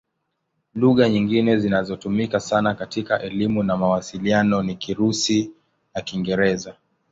Lugha 0.75 1.09
nyingine 1.09 1.57
zinazotumika 1.57 2.39
sana 2.39 2.73
katika 2.75 3.21
elimu 3.21 3.63
na 3.63 3.77
mawasiliano 3.77 4.63
ni 4.63 4.75
Kirusi 4.75 5.51
na 5.95 6.01
Kiingereza. 6.01 6.75